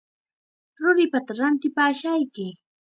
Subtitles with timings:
[0.81, 2.47] Ruripata ratipashqayki.